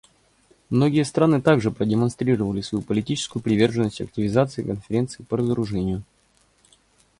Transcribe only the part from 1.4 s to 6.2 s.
также продемонстрировали свою политическую приверженность активизации Конференции по разоружению.